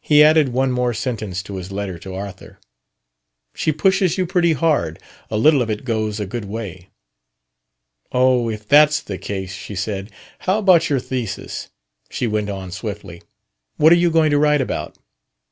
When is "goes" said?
5.84-6.20